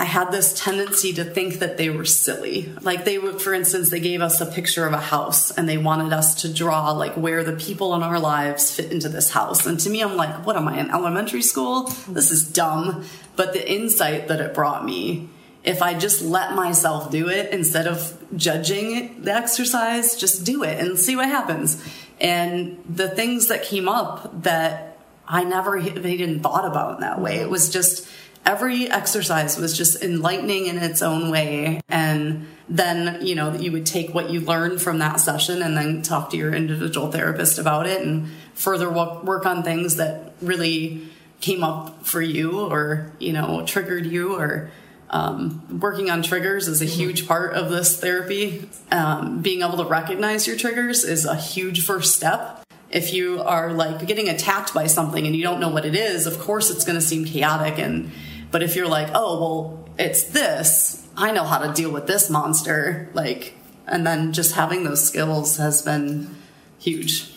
I 0.01 0.05
had 0.05 0.31
this 0.31 0.59
tendency 0.59 1.13
to 1.13 1.23
think 1.23 1.59
that 1.59 1.77
they 1.77 1.91
were 1.91 2.05
silly. 2.05 2.73
Like 2.81 3.05
they 3.05 3.19
would, 3.19 3.39
for 3.39 3.53
instance, 3.53 3.91
they 3.91 3.99
gave 3.99 4.19
us 4.19 4.41
a 4.41 4.47
picture 4.47 4.87
of 4.87 4.93
a 4.93 4.99
house 4.99 5.51
and 5.51 5.69
they 5.69 5.77
wanted 5.77 6.11
us 6.11 6.41
to 6.41 6.51
draw 6.51 6.89
like 6.89 7.13
where 7.13 7.43
the 7.43 7.53
people 7.53 7.93
in 7.93 8.01
our 8.01 8.17
lives 8.19 8.75
fit 8.75 8.91
into 8.91 9.09
this 9.09 9.29
house. 9.29 9.67
And 9.67 9.79
to 9.81 9.91
me, 9.91 10.01
I'm 10.01 10.17
like, 10.17 10.43
what 10.43 10.55
am 10.55 10.67
I 10.67 10.79
in 10.79 10.89
elementary 10.89 11.43
school? 11.43 11.83
This 12.07 12.31
is 12.31 12.43
dumb. 12.43 13.05
But 13.35 13.53
the 13.53 13.71
insight 13.71 14.27
that 14.29 14.41
it 14.41 14.55
brought 14.55 14.83
me, 14.83 15.29
if 15.63 15.83
I 15.83 15.93
just 15.93 16.23
let 16.23 16.55
myself 16.55 17.11
do 17.11 17.29
it 17.29 17.53
instead 17.53 17.85
of 17.85 18.17
judging 18.35 19.21
the 19.21 19.35
exercise, 19.35 20.15
just 20.15 20.43
do 20.43 20.63
it 20.63 20.79
and 20.79 20.97
see 20.97 21.15
what 21.15 21.29
happens. 21.29 21.79
And 22.19 22.83
the 22.89 23.07
things 23.07 23.49
that 23.49 23.61
came 23.61 23.87
up 23.87 24.41
that 24.41 24.97
I 25.27 25.43
never 25.43 25.77
even 25.77 26.39
thought 26.39 26.65
about 26.65 26.95
in 26.95 27.01
that 27.01 27.21
way, 27.21 27.35
it 27.35 27.51
was 27.51 27.69
just 27.69 28.07
every 28.45 28.89
exercise 28.89 29.57
was 29.57 29.77
just 29.77 30.01
enlightening 30.01 30.65
in 30.65 30.77
its 30.77 31.01
own 31.01 31.29
way. 31.29 31.81
And 31.89 32.47
then 32.69 33.25
you 33.25 33.35
know 33.35 33.53
you 33.53 33.71
would 33.71 33.85
take 33.85 34.13
what 34.13 34.29
you 34.29 34.39
learned 34.39 34.81
from 34.81 34.99
that 34.99 35.19
session 35.19 35.61
and 35.61 35.75
then 35.75 36.01
talk 36.01 36.29
to 36.31 36.37
your 36.37 36.53
individual 36.53 37.11
therapist 37.11 37.59
about 37.59 37.85
it 37.85 38.01
and 38.01 38.29
further 38.53 38.89
work, 38.89 39.23
work 39.23 39.45
on 39.45 39.63
things 39.63 39.97
that 39.97 40.33
really 40.41 41.07
came 41.41 41.63
up 41.63 42.05
for 42.05 42.21
you 42.21 42.61
or 42.61 43.11
you 43.19 43.33
know 43.33 43.65
triggered 43.65 44.05
you 44.05 44.35
or 44.35 44.71
um, 45.09 45.79
working 45.81 46.09
on 46.09 46.21
triggers 46.23 46.69
is 46.69 46.81
a 46.81 46.85
huge 46.85 47.27
part 47.27 47.53
of 47.53 47.69
this 47.69 47.99
therapy. 47.99 48.69
Um, 48.91 49.41
being 49.41 49.61
able 49.61 49.75
to 49.77 49.83
recognize 49.83 50.47
your 50.47 50.55
triggers 50.55 51.03
is 51.03 51.25
a 51.25 51.35
huge 51.35 51.85
first 51.85 52.15
step. 52.15 52.63
If 52.89 53.13
you 53.13 53.41
are 53.41 53.73
like 53.73 54.05
getting 54.07 54.29
attacked 54.29 54.73
by 54.73 54.87
something 54.87 55.25
and 55.25 55.35
you 55.35 55.43
don't 55.43 55.59
know 55.59 55.69
what 55.69 55.85
it 55.85 55.95
is 55.95 56.25
of 56.27 56.39
course 56.39 56.69
it's 56.69 56.85
going 56.85 56.97
to 56.97 57.05
seem 57.05 57.25
chaotic 57.25 57.77
and 57.77 58.11
but 58.51 58.61
if 58.61 58.75
you're 58.75 58.87
like, 58.87 59.09
oh, 59.13 59.39
well, 59.39 59.89
it's 59.97 60.25
this, 60.25 61.07
I 61.17 61.31
know 61.31 61.43
how 61.43 61.59
to 61.59 61.73
deal 61.73 61.91
with 61.91 62.07
this 62.07 62.29
monster, 62.29 63.09
like, 63.13 63.55
and 63.87 64.05
then 64.05 64.33
just 64.33 64.55
having 64.55 64.83
those 64.83 65.05
skills 65.05 65.57
has 65.57 65.81
been 65.81 66.35
huge. 66.79 67.31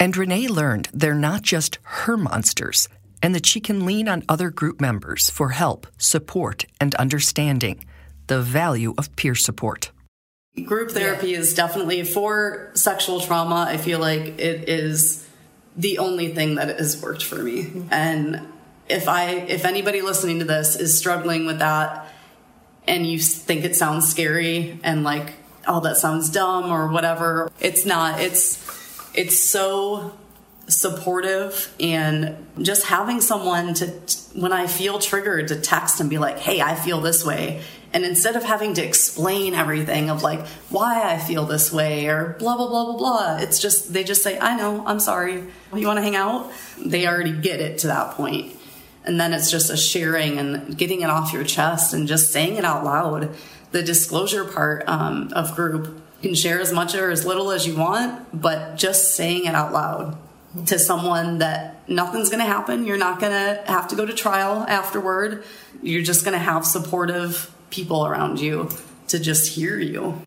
And 0.00 0.16
Renee 0.16 0.48
learned 0.48 0.88
they're 0.92 1.14
not 1.14 1.42
just 1.42 1.78
her 1.82 2.16
monsters, 2.16 2.88
and 3.22 3.34
that 3.34 3.46
she 3.46 3.60
can 3.60 3.86
lean 3.86 4.08
on 4.08 4.24
other 4.28 4.50
group 4.50 4.80
members 4.80 5.30
for 5.30 5.50
help, 5.50 5.86
support, 5.96 6.64
and 6.80 6.94
understanding. 6.96 7.84
The 8.26 8.40
value 8.40 8.94
of 8.98 9.14
peer 9.14 9.34
support. 9.34 9.92
Group 10.64 10.90
therapy 10.90 11.34
is 11.34 11.54
definitely 11.54 12.02
for 12.04 12.70
sexual 12.74 13.20
trauma. 13.20 13.66
I 13.68 13.76
feel 13.76 14.00
like 14.00 14.38
it 14.40 14.68
is 14.68 15.26
the 15.76 15.98
only 15.98 16.34
thing 16.34 16.56
that 16.56 16.68
has 16.78 17.00
worked 17.00 17.24
for 17.24 17.36
me. 17.36 17.64
Mm-hmm. 17.64 17.88
And 17.90 18.51
if 18.92 19.08
I 19.08 19.30
if 19.30 19.64
anybody 19.64 20.02
listening 20.02 20.38
to 20.40 20.44
this 20.44 20.76
is 20.76 20.96
struggling 20.96 21.46
with 21.46 21.58
that 21.60 22.08
and 22.86 23.06
you 23.06 23.18
think 23.18 23.64
it 23.64 23.74
sounds 23.74 24.08
scary 24.08 24.78
and 24.84 25.02
like 25.02 25.32
oh 25.66 25.80
that 25.80 25.96
sounds 25.96 26.30
dumb 26.30 26.70
or 26.70 26.88
whatever, 26.88 27.50
it's 27.58 27.86
not. 27.86 28.20
It's 28.20 28.60
it's 29.14 29.38
so 29.38 30.12
supportive 30.68 31.74
and 31.80 32.46
just 32.60 32.86
having 32.86 33.20
someone 33.20 33.74
to 33.74 33.86
when 34.34 34.52
I 34.52 34.66
feel 34.66 34.98
triggered 34.98 35.48
to 35.48 35.60
text 35.60 36.00
and 36.00 36.10
be 36.10 36.18
like, 36.18 36.38
"Hey, 36.38 36.60
I 36.60 36.74
feel 36.74 37.00
this 37.00 37.24
way." 37.24 37.62
And 37.94 38.06
instead 38.06 38.36
of 38.36 38.44
having 38.44 38.72
to 38.74 38.82
explain 38.82 39.54
everything 39.54 40.08
of 40.08 40.22
like 40.22 40.46
why 40.70 41.02
I 41.02 41.18
feel 41.18 41.44
this 41.44 41.70
way 41.70 42.06
or 42.06 42.36
blah 42.38 42.56
blah 42.56 42.68
blah 42.68 42.84
blah 42.84 42.96
blah, 42.96 43.36
it's 43.38 43.58
just 43.58 43.92
they 43.92 44.04
just 44.04 44.22
say, 44.22 44.38
"I 44.38 44.56
know, 44.56 44.84
I'm 44.86 45.00
sorry. 45.00 45.44
You 45.74 45.86
want 45.86 45.96
to 45.98 46.02
hang 46.02 46.16
out?" 46.16 46.50
They 46.78 47.06
already 47.06 47.32
get 47.32 47.60
it 47.60 47.78
to 47.78 47.86
that 47.86 48.12
point 48.16 48.56
and 49.04 49.20
then 49.20 49.32
it's 49.32 49.50
just 49.50 49.70
a 49.70 49.76
sharing 49.76 50.38
and 50.38 50.76
getting 50.76 51.00
it 51.00 51.10
off 51.10 51.32
your 51.32 51.44
chest 51.44 51.94
and 51.94 52.06
just 52.06 52.30
saying 52.30 52.56
it 52.56 52.64
out 52.64 52.84
loud. 52.84 53.34
The 53.72 53.82
disclosure 53.82 54.44
part 54.44 54.84
um, 54.88 55.30
of 55.32 55.54
group 55.54 56.00
can 56.22 56.34
share 56.34 56.60
as 56.60 56.72
much 56.72 56.94
or 56.94 57.10
as 57.10 57.26
little 57.26 57.50
as 57.50 57.66
you 57.66 57.76
want 57.76 58.40
but 58.40 58.76
just 58.76 59.14
saying 59.14 59.46
it 59.46 59.54
out 59.54 59.72
loud 59.72 60.16
to 60.66 60.78
someone 60.78 61.38
that 61.38 61.88
nothing's 61.88 62.28
going 62.28 62.40
to 62.40 62.46
happen. 62.46 62.84
You're 62.84 62.98
not 62.98 63.20
going 63.20 63.32
to 63.32 63.62
have 63.66 63.88
to 63.88 63.96
go 63.96 64.06
to 64.06 64.12
trial 64.12 64.64
afterward. 64.68 65.44
You're 65.82 66.02
just 66.02 66.24
going 66.24 66.34
to 66.34 66.44
have 66.44 66.64
supportive 66.64 67.52
people 67.70 68.06
around 68.06 68.38
you 68.38 68.68
to 69.08 69.18
just 69.18 69.54
hear 69.54 69.78
you. 69.78 70.22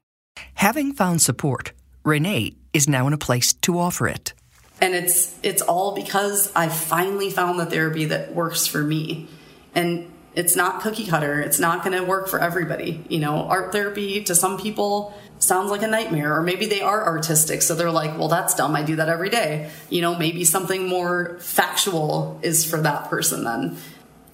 Having 0.55 0.94
found 0.94 1.22
support, 1.22 1.72
Renee 2.03 2.55
is 2.74 2.89
now 2.89 3.08
in 3.08 3.13
a 3.13 3.17
place 3.17 3.53
to 3.53 3.79
offer 3.79 4.08
it. 4.08 4.34
And 4.82 4.94
it's 4.94 5.36
it's 5.41 5.62
all 5.62 5.96
because 5.96 6.51
I 6.55 6.67
finally 6.70 7.29
found 7.29 7.60
the 7.60 7.65
therapy 7.65 8.05
that 8.05 8.34
works 8.34 8.67
for 8.67 8.84
me. 8.84 9.27
And 9.74 10.12
it's 10.36 10.55
not 10.55 10.82
cookie 10.82 11.05
cutter. 11.05 11.39
It's 11.39 11.60
not 11.60 11.84
going 11.84 11.98
to 11.98 12.03
work 12.03 12.27
for 12.27 12.39
everybody. 12.39 13.03
You 13.08 13.20
know, 13.20 13.44
art 13.48 13.72
therapy 13.72 14.24
to 14.25 14.36
some 14.36 14.58
people 14.58 15.13
sounds 15.39 15.72
like 15.72 15.82
a 15.82 15.88
nightmare 15.88 16.38
or 16.38 16.41
maybe 16.41 16.65
they 16.65 16.82
are 16.82 17.05
artistic 17.05 17.62
so 17.62 17.75
they're 17.75 17.91
like, 17.91 18.17
"Well, 18.17 18.27
that's 18.27 18.55
dumb. 18.55 18.75
I 18.75 18.84
do 18.84 18.98
that 18.98 19.10
every 19.10 19.29
day." 19.29 19.70
You 19.89 20.01
know, 20.01 20.15
maybe 20.17 20.44
something 20.44 20.88
more 20.88 21.38
factual 21.39 22.39
is 22.41 22.65
for 22.65 22.82
that 22.82 23.10
person 23.10 23.44
then. 23.44 23.77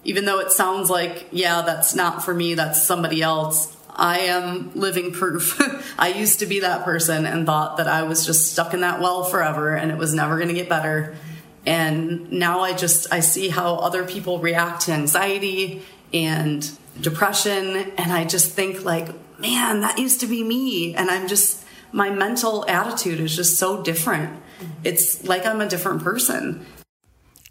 Even 0.04 0.24
though 0.24 0.40
it 0.40 0.50
sounds 0.50 0.90
like, 0.90 1.28
"Yeah, 1.30 1.62
that's 1.62 1.94
not 1.94 2.24
for 2.24 2.34
me. 2.34 2.54
That's 2.54 2.82
somebody 2.82 3.22
else." 3.22 3.76
I 3.94 4.20
am 4.20 4.72
living 4.74 5.12
proof. 5.12 5.60
I 5.98 6.08
used 6.08 6.38
to 6.40 6.46
be 6.46 6.60
that 6.60 6.84
person 6.84 7.26
and 7.26 7.44
thought 7.44 7.76
that 7.76 7.88
I 7.88 8.04
was 8.04 8.24
just 8.24 8.52
stuck 8.52 8.74
in 8.74 8.80
that 8.80 9.00
well 9.00 9.24
forever 9.24 9.74
and 9.74 9.90
it 9.90 9.98
was 9.98 10.14
never 10.14 10.36
going 10.36 10.48
to 10.48 10.54
get 10.54 10.68
better. 10.68 11.14
And 11.66 12.32
now 12.32 12.60
I 12.60 12.72
just 12.72 13.12
I 13.12 13.20
see 13.20 13.48
how 13.48 13.76
other 13.76 14.04
people 14.04 14.38
react 14.38 14.82
to 14.82 14.92
anxiety 14.92 15.82
and 16.12 16.68
depression 17.00 17.92
and 17.96 18.12
I 18.12 18.24
just 18.24 18.52
think 18.52 18.84
like, 18.84 19.08
man, 19.38 19.80
that 19.82 19.98
used 19.98 20.20
to 20.20 20.26
be 20.26 20.42
me 20.42 20.94
and 20.94 21.10
I'm 21.10 21.28
just 21.28 21.64
my 21.92 22.08
mental 22.08 22.66
attitude 22.68 23.20
is 23.20 23.36
just 23.36 23.56
so 23.56 23.82
different. 23.82 24.40
It's 24.82 25.24
like 25.24 25.44
I'm 25.44 25.60
a 25.60 25.68
different 25.68 26.02
person. 26.02 26.64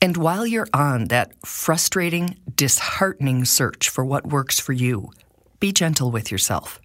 And 0.02 0.18
while 0.18 0.48
you're 0.48 0.68
on 0.74 1.10
that 1.10 1.34
frustrating, 1.46 2.38
disheartening 2.56 3.46
search 3.46 3.88
for 3.88 4.04
what 4.04 4.26
works 4.26 4.60
for 4.60 4.74
you, 4.74 5.12
be 5.62 5.72
gentle 5.72 6.12
with 6.12 6.30
yourself. 6.30 6.82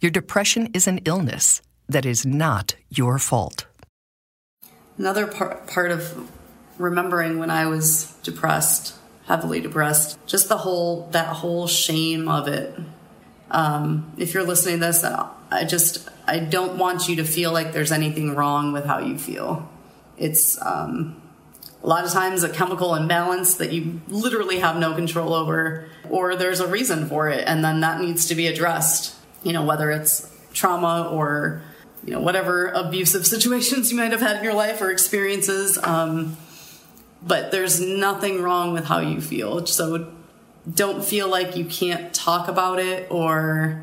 Your 0.00 0.10
depression 0.10 0.68
is 0.72 0.86
an 0.86 1.00
illness 1.04 1.60
that 1.86 2.06
is 2.06 2.24
not 2.24 2.76
your 2.88 3.18
fault. 3.18 3.66
Another 4.96 5.26
part 5.26 5.66
part 5.66 5.90
of 5.90 6.30
remembering 6.78 7.38
when 7.38 7.50
I 7.50 7.66
was 7.66 8.12
depressed, 8.22 8.94
heavily 9.26 9.60
depressed, 9.60 10.18
just 10.26 10.48
the 10.48 10.58
whole 10.58 11.08
that 11.12 11.28
whole 11.36 11.66
shame 11.66 12.28
of 12.28 12.48
it. 12.48 12.74
Um, 13.50 14.12
if 14.16 14.32
you're 14.32 14.44
listening 14.44 14.80
to 14.80 14.86
this, 14.86 15.04
I 15.04 15.64
just 15.64 16.08
I 16.26 16.38
don't 16.38 16.78
want 16.78 17.08
you 17.08 17.16
to 17.16 17.24
feel 17.24 17.52
like 17.52 17.72
there's 17.72 17.92
anything 17.92 18.34
wrong 18.34 18.72
with 18.72 18.84
how 18.84 18.98
you 18.98 19.18
feel. 19.18 19.68
It's 20.16 20.60
um, 20.62 21.21
a 21.82 21.86
lot 21.88 22.04
of 22.04 22.12
times 22.12 22.44
a 22.44 22.48
chemical 22.48 22.94
imbalance 22.94 23.56
that 23.56 23.72
you 23.72 24.00
literally 24.08 24.60
have 24.60 24.76
no 24.76 24.94
control 24.94 25.34
over, 25.34 25.88
or 26.08 26.36
there's 26.36 26.60
a 26.60 26.68
reason 26.68 27.08
for 27.08 27.28
it, 27.28 27.44
and 27.46 27.64
then 27.64 27.80
that 27.80 28.00
needs 28.00 28.26
to 28.28 28.34
be 28.34 28.46
addressed. 28.46 29.16
You 29.42 29.52
know, 29.52 29.64
whether 29.64 29.90
it's 29.90 30.30
trauma 30.52 31.08
or 31.10 31.62
you 32.04 32.12
know 32.12 32.20
whatever 32.20 32.68
abusive 32.68 33.26
situations 33.34 33.90
you 33.90 33.98
might 33.98 34.12
have 34.12 34.20
had 34.20 34.38
in 34.38 34.44
your 34.44 34.54
life 34.54 34.80
or 34.80 34.90
experiences. 34.90 35.78
Um, 35.82 36.36
but 37.24 37.50
there's 37.50 37.80
nothing 37.80 38.42
wrong 38.42 38.72
with 38.72 38.84
how 38.84 38.98
you 38.98 39.20
feel. 39.20 39.64
So 39.66 40.12
don't 40.72 41.04
feel 41.04 41.28
like 41.28 41.56
you 41.56 41.64
can't 41.64 42.12
talk 42.14 42.48
about 42.48 42.78
it 42.78 43.10
or 43.10 43.82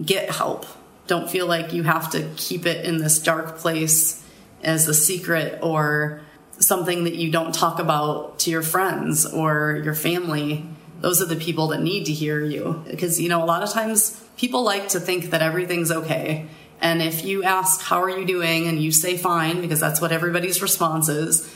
get 0.00 0.30
help. 0.30 0.66
Don't 1.06 1.28
feel 1.28 1.46
like 1.46 1.72
you 1.72 1.82
have 1.84 2.10
to 2.12 2.28
keep 2.36 2.66
it 2.66 2.84
in 2.84 2.98
this 2.98 3.18
dark 3.20 3.58
place 3.58 4.24
as 4.62 4.86
a 4.88 4.94
secret 4.94 5.58
or 5.62 6.22
something 6.60 7.04
that 7.04 7.14
you 7.14 7.30
don't 7.30 7.54
talk 7.54 7.78
about 7.78 8.38
to 8.40 8.50
your 8.50 8.62
friends 8.62 9.26
or 9.26 9.80
your 9.82 9.94
family, 9.94 10.64
those 11.00 11.22
are 11.22 11.26
the 11.26 11.36
people 11.36 11.68
that 11.68 11.80
need 11.80 12.04
to 12.06 12.12
hear 12.12 12.44
you. 12.44 12.84
Because, 12.88 13.20
you 13.20 13.28
know, 13.28 13.42
a 13.42 13.46
lot 13.46 13.62
of 13.62 13.70
times 13.70 14.22
people 14.36 14.62
like 14.62 14.88
to 14.88 15.00
think 15.00 15.30
that 15.30 15.42
everything's 15.42 15.90
okay. 15.90 16.46
And 16.80 17.02
if 17.02 17.24
you 17.24 17.42
ask, 17.42 17.80
How 17.82 18.02
are 18.02 18.10
you 18.10 18.26
doing? 18.26 18.66
and 18.66 18.82
you 18.82 18.92
say 18.92 19.16
fine, 19.16 19.60
because 19.60 19.80
that's 19.80 20.00
what 20.00 20.12
everybody's 20.12 20.62
response 20.62 21.08
is, 21.08 21.54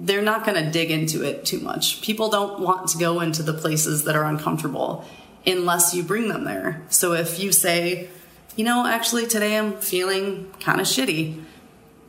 they're 0.00 0.22
not 0.22 0.44
going 0.44 0.62
to 0.62 0.70
dig 0.70 0.90
into 0.90 1.22
it 1.22 1.44
too 1.44 1.60
much. 1.60 2.02
People 2.02 2.28
don't 2.28 2.60
want 2.60 2.88
to 2.88 2.98
go 2.98 3.20
into 3.20 3.42
the 3.42 3.52
places 3.52 4.04
that 4.04 4.16
are 4.16 4.24
uncomfortable 4.24 5.04
unless 5.46 5.94
you 5.94 6.02
bring 6.02 6.28
them 6.28 6.44
there. 6.44 6.82
So 6.88 7.12
if 7.12 7.38
you 7.38 7.52
say, 7.52 8.08
you 8.56 8.64
know, 8.64 8.86
actually 8.86 9.26
today 9.26 9.56
I'm 9.56 9.74
feeling 9.78 10.52
kind 10.60 10.80
of 10.80 10.86
shitty, 10.86 11.42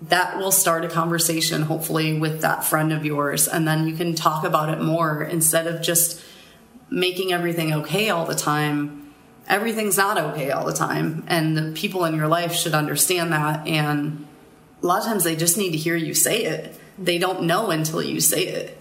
that 0.10 0.38
will 0.38 0.52
start 0.52 0.84
a 0.84 0.90
conversation, 0.90 1.62
hopefully, 1.62 2.20
with 2.20 2.42
that 2.42 2.66
friend 2.66 2.92
of 2.92 3.06
yours. 3.06 3.48
And 3.48 3.68
then 3.68 3.88
you 3.88 3.96
can 3.96 4.16
talk 4.16 4.44
about 4.44 4.70
it 4.70 4.82
more 4.82 5.24
instead 5.24 5.68
of 5.68 5.82
just 5.82 6.24
making 6.90 7.32
everything 7.32 7.74
okay 7.74 8.10
all 8.10 8.26
the 8.26 8.36
time. 8.36 9.14
Everything's 9.48 9.98
not 9.98 10.18
okay 10.18 10.52
all 10.52 10.66
the 10.66 10.74
time. 10.74 11.24
And 11.28 11.56
the 11.56 11.72
people 11.72 12.06
in 12.06 12.16
your 12.16 12.28
life 12.28 12.54
should 12.54 12.74
understand 12.74 13.32
that. 13.32 13.66
And 13.68 14.26
a 14.82 14.86
lot 14.86 15.00
of 15.00 15.06
times 15.06 15.24
they 15.24 15.36
just 15.36 15.58
need 15.58 15.72
to 15.72 15.78
hear 15.78 15.96
you 15.96 16.14
say 16.14 16.44
it. 16.44 16.78
They 16.98 17.18
don't 17.18 17.44
know 17.44 17.72
until 17.72 18.02
you 18.02 18.20
say 18.20 18.48
it. 18.48 18.78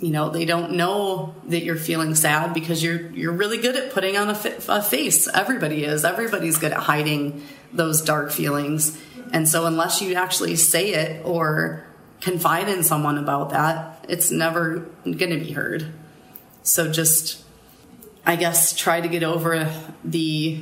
You 0.00 0.10
know, 0.10 0.30
they 0.30 0.44
don't 0.44 0.72
know 0.72 1.34
that 1.46 1.62
you're 1.62 1.76
feeling 1.76 2.14
sad 2.14 2.54
because 2.54 2.82
you're 2.82 3.10
you're 3.10 3.32
really 3.32 3.58
good 3.58 3.76
at 3.76 3.92
putting 3.92 4.16
on 4.16 4.30
a, 4.30 4.38
a 4.68 4.82
face. 4.82 5.28
Everybody 5.28 5.84
is. 5.84 6.04
Everybody's 6.04 6.58
good 6.58 6.72
at 6.72 6.78
hiding 6.78 7.42
those 7.72 8.02
dark 8.02 8.32
feelings 8.32 8.98
and 9.32 9.48
so, 9.48 9.64
unless 9.64 10.02
you 10.02 10.14
actually 10.14 10.56
say 10.56 10.92
it 10.92 11.24
or 11.24 11.86
confide 12.20 12.68
in 12.68 12.82
someone 12.84 13.16
about 13.16 13.50
that, 13.50 14.04
it's 14.08 14.30
never 14.30 14.86
going 15.04 15.30
to 15.30 15.38
be 15.38 15.52
heard. 15.52 15.86
So, 16.62 16.92
just, 16.92 17.42
I 18.26 18.36
guess, 18.36 18.76
try 18.76 19.00
to 19.00 19.08
get 19.08 19.22
over 19.22 19.72
the 20.04 20.60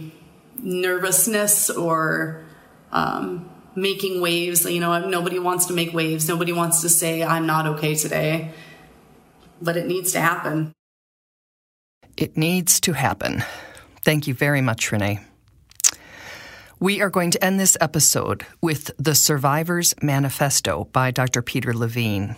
nervousness 0.57 1.69
or 1.69 2.45
um, 2.93 3.51
making 3.75 4.21
waves. 4.21 4.65
You 4.65 4.81
know, 4.81 5.07
nobody 5.09 5.41
wants 5.41 5.67
to 5.67 5.73
make 5.73 5.93
waves, 5.93 6.29
nobody 6.29 6.53
wants 6.53 6.81
to 6.83 6.89
say, 6.89 7.25
I'm 7.25 7.47
not 7.47 7.67
okay 7.67 7.97
today, 7.97 8.53
but 9.61 9.77
it 9.77 9.89
needs 9.89 10.13
to 10.13 10.21
happen. 10.21 10.73
It 12.17 12.37
needs 12.37 12.79
to 12.81 12.93
happen. 12.93 13.43
Thank 14.05 14.29
you 14.29 14.35
very 14.35 14.61
much, 14.61 14.93
Renee. 14.93 15.21
We 16.83 17.03
are 17.03 17.11
going 17.11 17.31
to 17.33 17.45
end 17.45 17.61
this 17.61 17.77
episode 17.79 18.47
with 18.63 18.91
The 18.97 19.15
Survivor's 19.15 19.95
Manifesto 20.01 20.85
by 20.93 21.11
Dr. 21.11 21.43
Peter 21.43 21.75
Levine. 21.75 22.37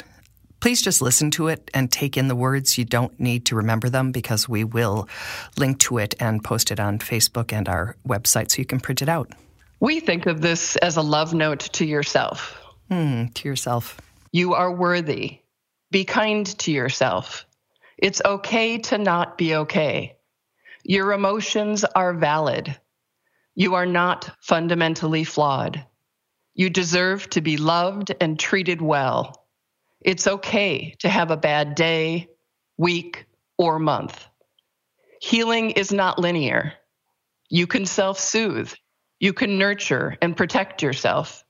Please 0.59 0.83
just 0.83 1.01
listen 1.01 1.31
to 1.33 1.47
it 1.47 1.71
and 1.73 1.93
take 1.93 2.17
in 2.17 2.27
the 2.27 2.35
words. 2.35 2.77
You 2.77 2.85
don't 2.85 3.21
need 3.21 3.47
to 3.47 3.55
remember 3.55 3.89
them 3.89 4.11
because 4.11 4.49
we 4.49 4.65
will 4.65 5.09
link 5.57 5.79
to 5.81 5.99
it 5.99 6.17
and 6.19 6.43
post 6.43 6.73
it 6.73 6.81
on 6.81 6.99
Facebook 6.99 7.53
and 7.53 7.69
our 7.69 7.97
website 8.05 8.51
so 8.51 8.59
you 8.59 8.67
can 8.67 8.81
print 8.81 9.01
it 9.01 9.09
out. 9.09 9.31
We 9.79 10.01
think 10.01 10.27
of 10.27 10.41
this 10.41 10.75
as 10.75 10.97
a 10.97 11.03
love 11.03 11.33
note 11.33 11.61
to 11.75 11.85
yourself. 11.87 12.61
Hmm, 12.91 13.27
to 13.27 13.49
yourself. 13.49 14.01
You 14.33 14.55
are 14.55 14.73
worthy. 14.73 15.39
Be 15.93 16.05
kind 16.05 16.47
to 16.59 16.73
yourself. 16.73 17.47
It's 17.97 18.21
okay 18.25 18.79
to 18.79 18.99
not 18.99 19.39
be 19.39 19.55
okay. 19.55 20.17
Your 20.83 21.13
emotions 21.13 21.85
are 21.85 22.13
valid. 22.13 22.77
You 23.55 23.75
are 23.75 23.87
not 23.87 24.31
fundamentally 24.41 25.25
flawed. 25.25 25.85
You 26.55 26.71
deserve 26.71 27.29
to 27.31 27.41
be 27.41 27.57
loved 27.57 28.15
and 28.21 28.39
treated 28.39 28.81
well. 28.81 29.47
It's 30.01 30.27
okay 30.27 30.95
to 31.01 31.09
have 31.09 31.31
a 31.31 31.37
bad 31.37 31.75
day, 31.75 32.29
week, 32.77 33.27
or 33.59 33.79
month. 33.79 34.27
Healing 35.21 35.73
is 35.73 35.93
not 35.93 36.19
linear. 36.19 36.73
You 37.49 37.67
can 37.67 37.87
self 37.87 38.19
soothe, 38.19 38.73
you 39.21 39.33
can 39.33 39.59
nurture 39.59 40.17
and 40.21 40.37
protect 40.37 40.83
yourself. 40.83 41.45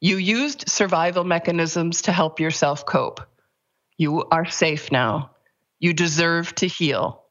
You 0.00 0.16
used 0.18 0.68
survival 0.68 1.24
mechanisms 1.24 2.02
to 2.02 2.12
help 2.12 2.40
yourself 2.40 2.84
cope. 2.84 3.20
You 3.96 4.24
are 4.30 4.44
safe 4.44 4.92
now. 4.92 5.30
You 5.78 5.94
deserve 5.94 6.54
to 6.56 6.66
heal. 6.66 7.24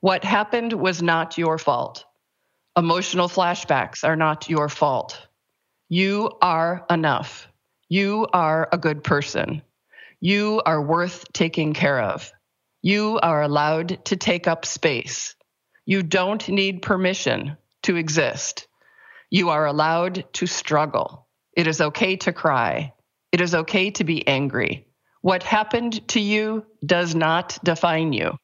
What 0.00 0.22
happened 0.22 0.72
was 0.72 1.02
not 1.02 1.38
your 1.38 1.58
fault. 1.58 2.04
Emotional 2.76 3.28
flashbacks 3.28 4.02
are 4.02 4.16
not 4.16 4.48
your 4.48 4.70
fault. 4.70 5.26
You 5.90 6.30
are 6.40 6.86
enough. 6.88 7.46
You 7.90 8.26
are 8.32 8.66
a 8.72 8.78
good 8.78 9.04
person. 9.04 9.60
You 10.20 10.62
are 10.64 10.80
worth 10.80 11.30
taking 11.34 11.74
care 11.74 12.00
of. 12.00 12.32
You 12.80 13.18
are 13.22 13.42
allowed 13.42 14.02
to 14.06 14.16
take 14.16 14.48
up 14.48 14.64
space. 14.64 15.36
You 15.84 16.02
don't 16.02 16.48
need 16.48 16.80
permission 16.80 17.58
to 17.82 17.96
exist. 17.96 18.66
You 19.28 19.50
are 19.50 19.66
allowed 19.66 20.24
to 20.34 20.46
struggle. 20.46 21.26
It 21.54 21.66
is 21.66 21.82
okay 21.82 22.16
to 22.16 22.32
cry. 22.32 22.94
It 23.32 23.42
is 23.42 23.54
okay 23.54 23.90
to 23.90 24.04
be 24.04 24.26
angry. 24.26 24.86
What 25.20 25.42
happened 25.42 26.08
to 26.08 26.20
you 26.20 26.64
does 26.84 27.14
not 27.14 27.58
define 27.62 28.14
you. 28.14 28.38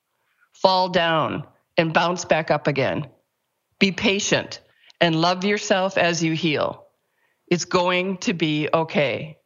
Fall 0.53 0.91
down 0.91 1.47
and 1.79 1.95
bounce 1.95 2.27
back 2.27 2.51
up 2.51 2.67
again. 2.67 3.09
Be 3.79 3.93
patient 3.93 4.61
and 5.01 5.21
love 5.21 5.45
yourself 5.45 5.97
as 5.97 6.23
you 6.23 6.33
heal. 6.33 6.87
It's 7.47 7.65
going 7.65 8.19
to 8.19 8.35
be 8.35 8.69
okay. 8.73 9.39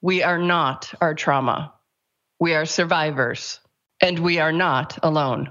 We 0.00 0.22
are 0.22 0.38
not 0.38 0.92
our 1.00 1.14
trauma. 1.14 1.74
We 2.38 2.54
are 2.54 2.66
survivors, 2.66 3.60
and 4.00 4.18
we 4.18 4.38
are 4.38 4.52
not 4.52 4.98
alone. 5.02 5.50